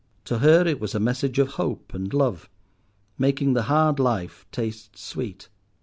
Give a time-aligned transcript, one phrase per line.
[0.25, 2.49] To her it was a message of hope and love,
[3.19, 5.47] making the hard life taste sweet.